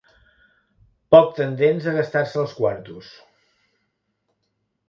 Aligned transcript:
Poc 1.15 1.29
tendents 1.41 1.85
a 1.85 1.95
gastar-se 1.99 2.41
els 2.45 2.57
quartos. 2.63 3.13